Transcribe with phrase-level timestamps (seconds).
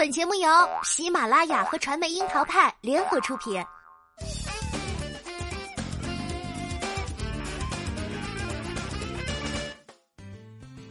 [0.00, 0.48] 本节目由
[0.82, 3.62] 喜马拉雅和传媒樱桃派联合出品。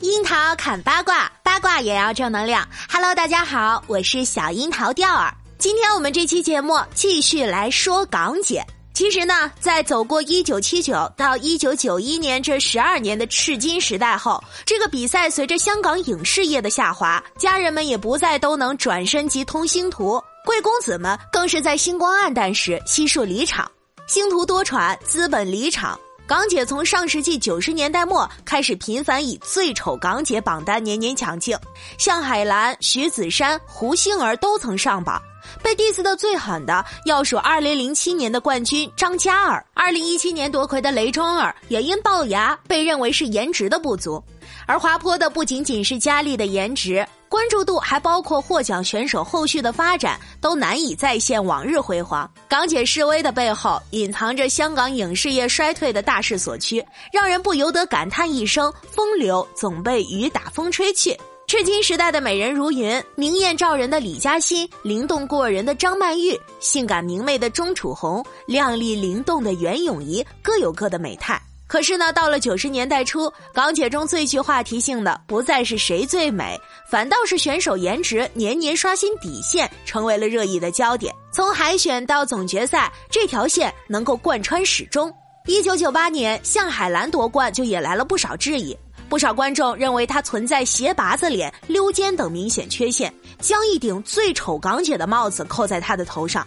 [0.02, 2.64] 樱桃砍八卦，八卦也要正能量。
[2.88, 5.34] Hello，大家好，我是小樱桃钓儿。
[5.58, 8.64] 今天我们这期节目继续来说港姐。
[9.00, 23.72] 其实呢，在走过一九七九到一九九一年这十二年的赤金时代后，这个比赛随着香港影视业的下滑，家人们也不再都能转身即通星途，贵公子们更是在星光黯淡时悉数离场。
[24.06, 25.98] 星途多舛，资本离场，
[26.28, 31.58] 港姐从上世纪九十年代末开始频繁以最丑港姐榜单年年抢镜，
[31.98, 35.22] 向海兰、徐子珊、胡杏儿都曾上榜。
[35.62, 44.24] 被 diss 的最狠的要数2007年的冠军张嘉尔，2017年夺魁的雷庄儿也因龅牙被认为是颜值的不足，
[44.66, 52.30] 而滑坡的不仅仅是佳丽的颜值，关注度还包括获奖选手后续的发展都难以再现往日辉煌。
[52.48, 61.18] 港姐示威的背后隐藏着香港影视业衰退的大势所趋，让人不由得感叹一声：风流总被雨打风吹去。
[61.50, 71.42] 赤金时代的美人如云，明艳照人的李嘉欣，灵动过人的张曼玉，性感明媚的钟楚红，靓丽灵动的袁咏仪，各有各的美态。
[71.66, 76.56] 可是呢，到了九十年代初，港姐中最具话题性的不再是谁最美，
[76.88, 81.12] 反倒是选手颜值年年刷新底线，成为了热议的焦点。
[81.32, 85.12] 从海选到总决赛，这条线能够贯穿始终。
[85.48, 88.78] 一九九八年，向海兰夺冠就引来了不少质疑。
[89.10, 96.46] 不少观众认为她存在斜拔子脸、溜肩等明显缺陷，将一顶最丑港姐的帽子扣在她的头上。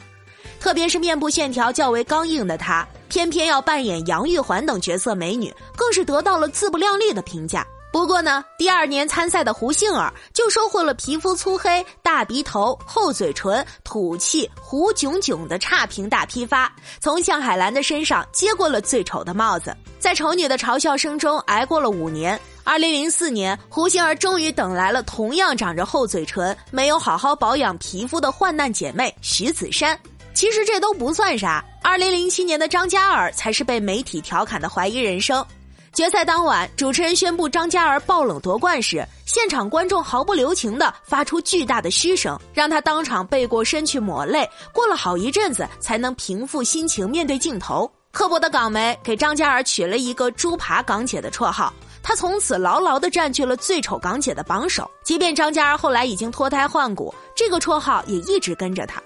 [0.60, 7.66] 特别是面部线条较为刚硬的她，偏偏要扮演杨玉环等角色美女，更是得到了自不量力的评价。
[7.92, 22.40] 不过呢，第二年参赛的胡杏儿就收获了皮肤粗黑、大鼻头、厚嘴唇、土气、胡炯炯的差评大批发，从向海兰的身上接过了最丑的帽子，在丑女的嘲笑声中挨过了五年。
[22.64, 29.98] 二零零四年，胡杏儿终于等来了同样长着厚嘴唇、没有好好保养皮肤的患难姐妹徐子珊。
[30.32, 35.44] 其实这都不算啥，二零零七年的张嘉尔才是被媒体调侃的怀疑人生。
[35.92, 44.48] 决赛当晚，主持人宣布张嘉儿爆冷夺冠时，现场观众毫不留情地发出巨大的嘘声，让他当场背过身去抹泪。
[44.72, 47.90] 过了好一阵子，才能平复心情面对镜头。
[48.10, 51.72] 刻薄的港媒给张嘉儿取了一个“猪扒港姐”的绰号，
[52.02, 54.90] 她从此牢牢地占据了最丑港姐的榜首。
[55.04, 59.02] 即便张嘉儿后来已经脱胎换骨，这个绰号也一直跟着她。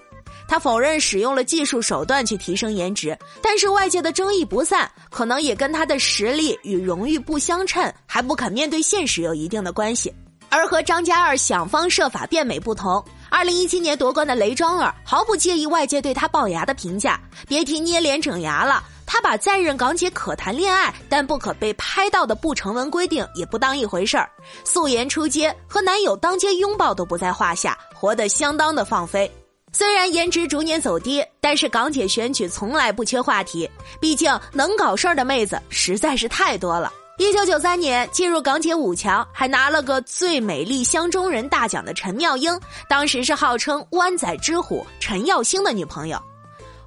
[0.47, 10.13] 他否认使用了技术手段去提升颜值，但是外界的争议不散，可能也跟他的实力与荣誉不相称，还不肯面对现实有一定的关系。
[10.49, 18.81] 而和张嘉尔想方设法变美不同，二零一七年夺冠的雷庄儿毫不介意外界对他龅牙的评价，别提捏脸整牙了。
[19.07, 24.29] 他把在任港姐可谈恋爱但不可被拍到的不成文规定也不当一回事儿，
[24.63, 29.31] 素颜出街和男友当街拥抱都不在话下，活得相当的放飞。
[29.73, 33.69] 虽然颜值逐年走低，但是港姐选举从来不缺话题。
[33.99, 36.91] 毕竟能搞事儿的妹子实在是太多了。
[37.17, 46.21] 一九九三年进入港姐五强，还拿了个最美丽乡中人大奖的陈妙英，当时是号称湾仔之虎陈耀星的女朋友。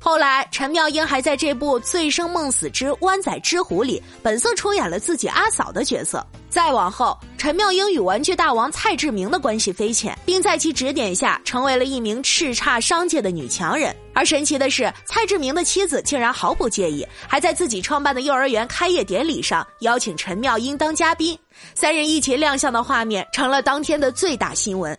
[0.03, 6.27] 后来，陈妙英还在这部《醉生梦死之湾仔之狐》里本色出演了自己阿嫂的角色。
[6.49, 13.95] 再往后，陈妙英与玩具大王蔡志明的关系匪浅，并在其指点下成为了一名叱咤商界的女强人。
[14.15, 21.39] 而神奇的是，蔡志明的妻子竟然毫不介意，还在自己创办的幼儿园开业典礼上邀请陈妙英当嘉宾，
[21.75, 24.99] 三人一起亮相的画面成了当天的最大新闻。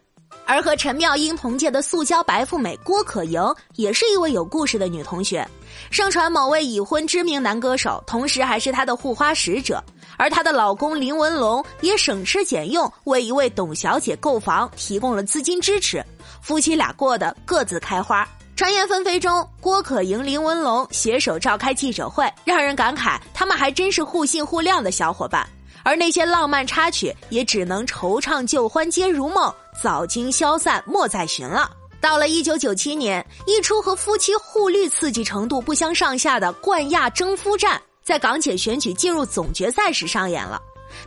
[0.51, 3.41] 而和陈妙英同届的塑胶白富美郭可盈，
[3.75, 5.47] 也是一位有故事的女同学。
[5.89, 9.81] 盛传某位已婚知名男歌手，同时还是她的护花使者。
[10.17, 16.03] 而她的老公林文龙也省吃俭用为一位董小姐购房提供了资金支持，
[16.41, 18.27] 夫妻俩过得各自开花。
[18.57, 25.47] 传言纷飞中，郭可盈、林文龙携手召开记者会，让人感慨他们还真是互信互谅的小伙伴。
[25.83, 31.69] 而那些浪漫插曲，也只能惆怅旧欢皆如梦，早经消散莫再寻了。
[31.99, 40.59] 到了一九九七年，一出和夫妻互绿刺激程度不相上下的冠亚争夫战，在港姐选举进入总决赛时上演了。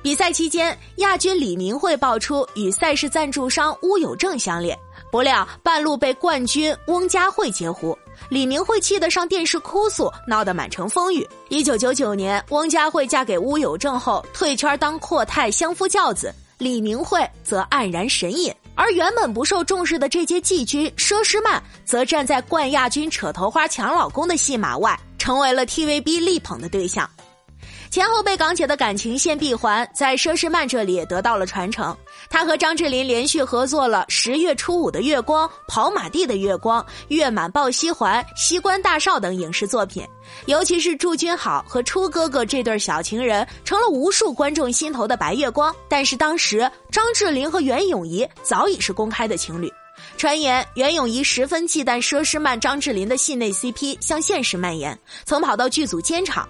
[0.02, 4.78] 比赛期间，亚军李明慧爆出与赛事赞助商乌有正相恋，
[5.10, 7.96] 不料半路被冠军翁佳慧截胡。
[8.30, 11.28] 李明慧气得上电视哭诉，闹得满城风雨。
[11.48, 16.32] 一九九九年，翁佳慧嫁给乌有正后，退圈当阔太相夫教子，
[16.64, 18.52] 李明慧则黯然神隐。
[18.74, 27.08] 而原本不受重视的这届季军佘诗曼，则站在冠亚军扯头花抢老公的戏码外，成为了 TVB 力捧的对象。
[27.94, 31.96] 前后辈港姐的感情线闭环，在佘诗曼这里也得到了传承。
[32.28, 40.04] 她和张智霖连续合作了《十月初五的月光》《跑马地的月光》《月满抱膝环》《西关大少》等影视作品。
[40.46, 45.72] 尤其是祝君好和初哥哥这对小情人，成了无数观众心头的白月光。
[45.88, 49.72] 但是当时张智霖和袁咏仪早已是公开的情侣，
[50.16, 56.48] 传言袁咏仪十分忌惮佘诗曼、张智霖的戏内 CP 向现实蔓延，曾跑到剧组监场。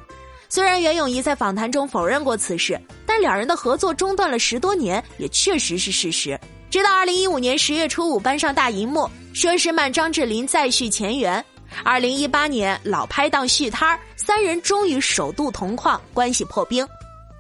[0.55, 6.39] 虽然袁咏仪在访谈中否认过此事，但两人的合作中断了十多年，也确实是事实。
[6.71, 11.45] 直到二零一五年十月初五搬上大荧幕，佘诗曼、张智霖再续前缘。
[11.83, 16.87] 二零一八年老拍档续摊儿，三人终于首度同框，关系破冰。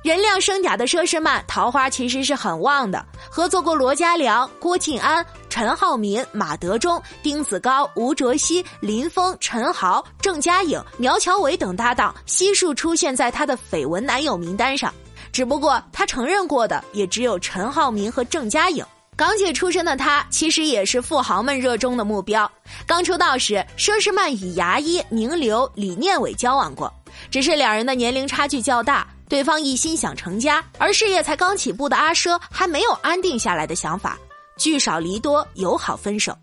[0.04, 14.92] 人靓声嗲的佘诗曼，桃花其实是很旺的，合作过罗嘉良、郭晋安、陈浩民、马德钟、丁子高、吴卓羲、林峰、陈豪、郑嘉颖、苗侨伟等搭档，悉数出现在他的绯闻男友名单上。
[15.32, 18.84] 只不过他承认过的，也只有陈浩民和郑嘉颖。
[19.16, 22.50] 港姐出身的她，其实也是富豪们热衷的目标。
[22.86, 26.92] 刚出道时，佘诗曼与牙医名流李念伟交往过，
[27.30, 29.06] 只是两人的年龄差距较大。
[29.28, 34.18] 对方一心想成家，而事业才刚起步的阿佘还没有安定下来的想法，
[34.56, 36.36] 聚少离多，友好分手。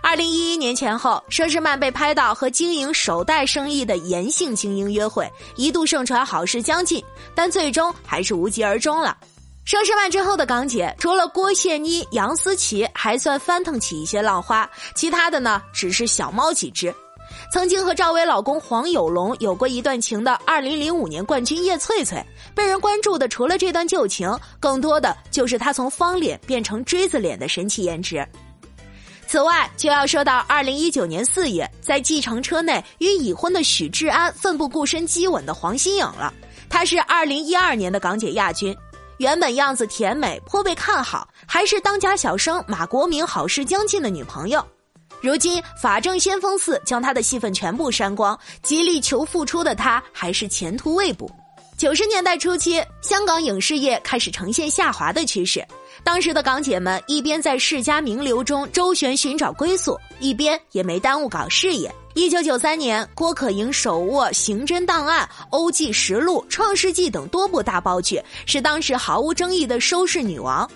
[0.00, 7.02] 二零一一年前后，佘诗曼被拍到和经营首代生意的严姓精英约会，一度盛传好事将近，
[7.34, 9.16] 但最终还是无疾而终了。
[9.66, 16.94] 佘诗曼之后的港姐，除了郭羡妮、杨思琦，还算翻腾起一些浪花，其他的呢，只是小猫几只。
[17.52, 24.30] 曾经和赵薇老公黄有龙有过一段情的2005年冠军叶翠翠，被人关注的除了这段旧情，
[24.60, 28.26] 更多的就是她从方脸变成锥子脸的神奇颜值。
[29.26, 36.32] 此外，就要说到2019年4月，在计程车内与已婚的许志安奋不顾身激吻的黄心颖了。
[36.70, 38.74] 她是2012年的港姐亚军，
[39.18, 44.66] 原本样子甜美，颇被看好，还是当家小生马国明好事将近的女朋友。
[45.20, 51.30] 如今法政先锋四将他的戏份全部删光，极力求复出的他还是前途未卜。
[51.76, 55.64] 九十年代初期，香港影视业开始呈现下滑的趋势，
[56.02, 61.92] 当时的港姐们一边在世家名流中周旋寻找归宿，一边也没耽误搞事业。
[62.14, 70.68] 一九九三年，郭可盈手握《刑侦档案》《欧记实录》《创世纪》等多部大爆剧，是当时毫无争议的收视女王。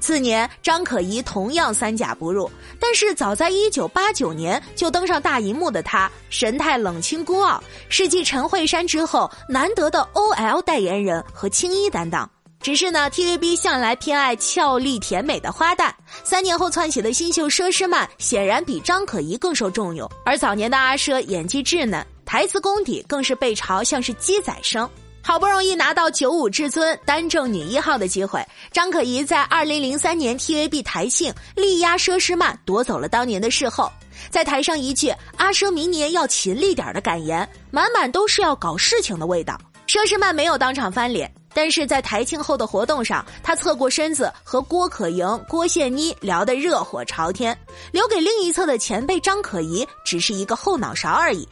[0.00, 2.50] 次年，张可颐同样三甲不入，
[2.80, 12.28] 但是早在一九八九年就登上大荧幕的她，神态冷清孤傲，是继陈慧珊之后难得的 OL 代言人和青衣担当。
[12.58, 15.90] 只是呢，TVB 向来偏爱俏丽甜美的花旦，
[16.24, 24.88] 三年后窜起的新秀佘诗曼显然比张可颐更受重用，而早年的阿佘演技稚嫩，台词功底更是被嘲像是鸡仔声。
[25.26, 28.40] 好不容易拿到九五至尊单正女一号的机会，
[28.70, 33.90] 张可颐在二零零三年 TVB 台庆力压佘诗曼夺走了当年的视后，
[34.30, 39.58] 在台上一句“阿佘明年要勤力点”的感言，满满都是要搞事情的味道。
[39.88, 47.58] 佘诗曼没有当场翻脸，但是在台庆后的活动上，她侧过身子和郭可盈、郭羡妮聊得热火朝天，
[47.90, 51.48] 留给另一侧的前辈张可颐只是一个后脑勺而已。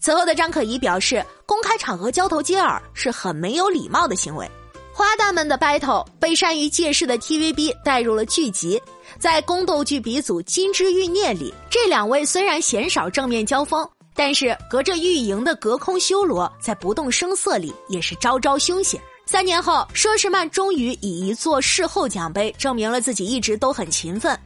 [0.00, 4.50] 此后的张可颐表示，公开场合交头接耳是很没有礼貌的行为。
[4.92, 8.80] 花旦们的 battle 被善于借势的 TVB 带入了剧集，
[9.18, 19.00] 在宫斗剧鼻祖《金枝欲孽》里，这两位虽然鲜少正面交锋，但是隔着玉莹的隔空修罗，在不动声色里也是招招凶险。
[19.26, 24.38] 三年后，佘诗曼终于以一座事后奖杯证明了自己一直都很勤奋。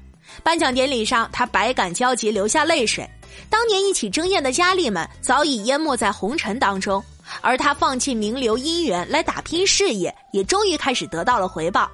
[0.42, 3.08] 颁奖典礼上，他百感交集，流下泪水。
[3.50, 7.02] 当年一起争艳的佳丽们早已淹没在红尘当中，
[7.40, 11.90] 而她放弃名流姻缘来打拼事业，也终于开始得到了回报。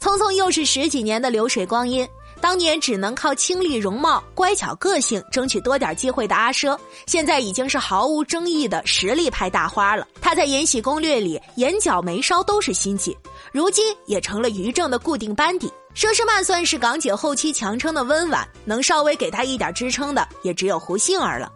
[0.00, 2.08] 匆匆又是十几年的流水光阴，
[2.42, 10.08] 当年只能靠清丽容貌、乖巧个性争取多点机会的阿佘，现在已经是毫无争议的实力派大花了。
[10.20, 13.16] 她在《延禧攻略》里眼角眉梢都是心计，
[13.52, 15.72] 如今也成了于正的固定班底。
[15.94, 21.52] 佘诗曼算是港姐后期强撑的温婉，能稍微给她一点支撑的也只有胡杏儿了。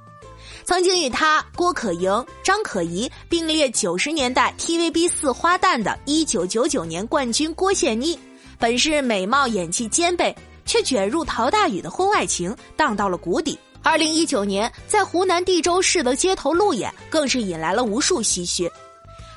[0.65, 8.17] 曾经与她、郭可盈、张可颐并列九十年代 TVB 四花旦的1999年冠军郭羡妮，
[8.59, 13.59] 本是美貌演技兼备，却卷入陶大宇的婚外情，荡到了谷底。
[13.83, 18.71] 二零一九年在湖南地州市的街头路演，更是引来了无数唏嘘。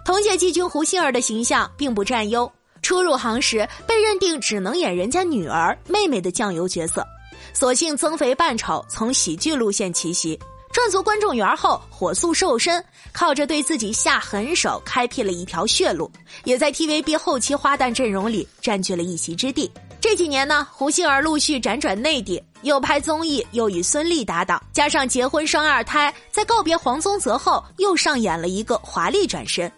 [0.04, 2.52] 同届季军胡杏儿的形象并不占优。
[2.82, 7.06] 初入行时被认定只能演人家女儿、妹妹的酱油角色，
[7.54, 10.40] 索性增肥扮丑，从喜剧路线起袭。
[10.72, 16.10] 赚足观众缘后，火速瘦身，靠着对自己下狠手，开辟了一条血路，
[16.44, 19.70] 也在 TVB 后期花旦阵容里占据了一席之地。
[20.02, 29.70] 这几年呢，胡杏儿陆续辗转内地，又拍综艺，又与孙俪搭档，加上结婚生二胎，在告别黄宗泽后，又上演了一个华丽转身。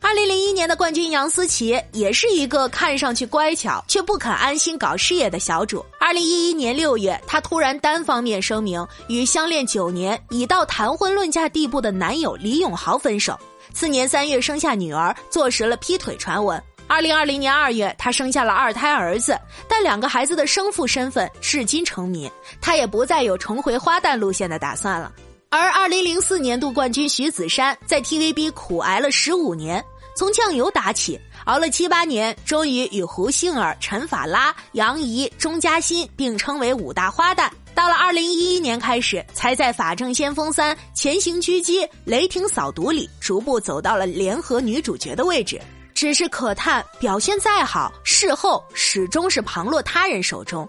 [0.00, 5.84] 二零零一年的冠军杨思琦也是一个看上去乖巧却不肯安心搞事业的小主。
[5.98, 13.36] 二零一一年六月，她突然单方面声明与相恋九年、已到谈婚论嫁地步的男友李永豪分手。
[13.74, 16.62] 次年三月生下女儿，坐实了劈腿传闻。
[16.88, 19.38] 二零二零年二月，她生下了二胎儿子，
[19.68, 22.30] 但两个孩子的生父身份至今成谜。
[22.60, 25.12] 她也不再有重回花旦路线的打算了。
[25.50, 29.84] 而二零零四年度冠军徐子珊在 TVB 苦挨了十五年。
[30.16, 37.50] 从酱油打起，熬了七八年，终于与胡杏儿、陈法拉、杨怡、钟嘉欣并称为五大花旦。
[37.74, 45.60] 到了二零一一年开始，才在《法证先锋三》《潜行狙击》《雷霆扫毒》里逐步走到了联合女主角的位置。
[45.96, 50.68] 只是可叹，表现再好，事后始终是旁落他人手中。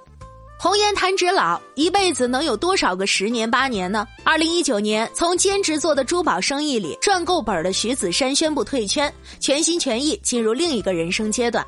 [0.57, 4.07] 红颜弹指老，一辈子能有多少个十年八年呢？
[4.23, 11.63] 二零一九年，从兼职做的珠宝生意里赚够本的徐子珊宣布退圈，全心全意进入另一个人生阶段。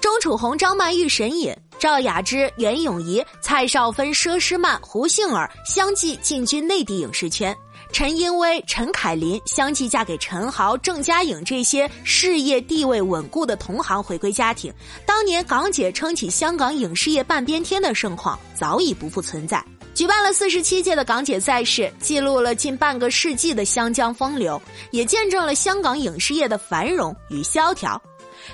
[0.00, 7.54] 钟楚红、张曼玉沈隐，赵雅芝、袁咏仪、蔡少芬、佘诗曼、胡杏儿相继进军内地影视圈。
[7.92, 14.72] 陈茵娓、陈凯琳相继嫁给陈豪、郑嘉颖这些事业地位稳固的同行，回归家庭。
[15.04, 19.62] 当年港姐撑起香港影视业半边天的盛况早已不复存在。
[19.92, 24.60] 举办了四十七届的港姐赛事，记录了近半个世纪的湘江风流，
[24.92, 28.00] 也见证了香港影视业的繁荣与萧条。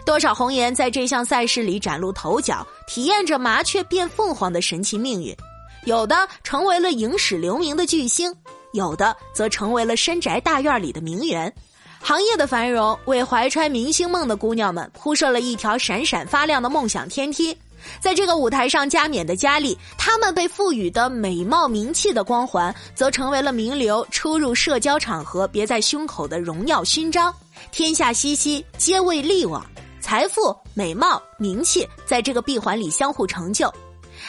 [0.05, 5.37] 多少红颜在这项赛事里崭露头角，体验着麻雀变凤凰的神奇命运。
[5.85, 8.35] 有的成为了影史留名的巨星。
[8.77, 11.53] 有的则成为了深宅大院里的名媛，
[12.01, 17.57] 行业的繁荣为怀揣明星梦的姑娘们铺设了一条闪闪发亮的梦想天梯。
[18.01, 27.33] 在这个舞台上加冕的佳丽，她们被赋予的美貌名气的光环，则成为了名流出入社交场合别在胸口的荣耀勋章。
[27.71, 29.65] 天下熙熙，皆为利往，
[30.01, 33.73] 财富、美貌、名气在这个闭环里相互成就。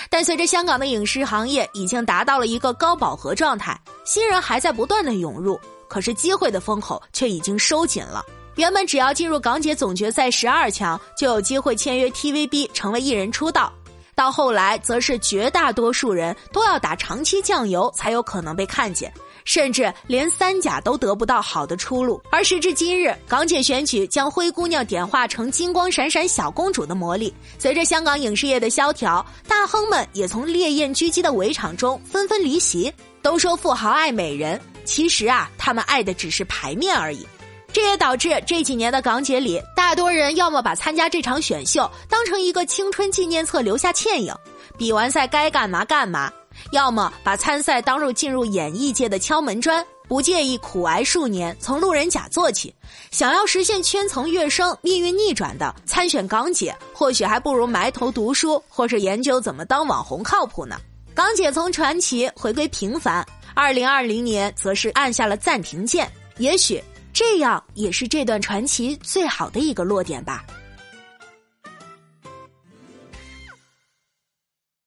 [0.10, 8.24] 但随着香港的影视行业已经达到了一个高饱和状态，新人还在不断的涌入，可是机会的风口却已经收紧了。
[8.56, 13.72] 原本只要进入港姐总决赛十二强就有机会签约 TVB 成为艺人出道，
[14.16, 19.14] 到后来则是绝大多数人都要打长期酱油才有可能被看见。
[19.48, 27.34] 甚至连三甲都得不到好的出路，而时至今日，港姐选举将灰姑娘点化成金光闪闪小公主的魔力。
[27.58, 32.94] 随着香港影视业的萧条，大亨们也从烈焰狙击的围场中纷纷离席。
[33.22, 37.26] 都说富豪爱美人，其实啊，他们爱的只是牌面而已。
[37.72, 44.34] 这也导致这几年的港姐里，大多人要么把参加这场选秀当成一个青春纪念册留下倩影，
[44.78, 46.32] 比完赛该干嘛干嘛。
[46.72, 52.74] 要么把参赛当入进入演艺界的敲门砖，不介意苦挨数年，从路人甲做起。
[53.12, 60.80] 想要实现圈层跃升、命运逆转的参选港姐，或许还不如埋头读书，或是研究怎么当网红靠谱呢。
[61.14, 66.12] 港姐从传奇回归平凡，二零二零年则是按下了暂停键。
[66.38, 70.46] 也许这样也是这段传奇最好的一个落点吧。